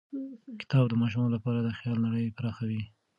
کتاب 0.59 0.83
د 0.89 0.93
ماشومانو 1.01 1.35
لپاره 1.37 1.59
د 1.61 1.69
خیال 1.79 1.97
نړۍ 2.05 2.25
پراخوي. 2.37 2.81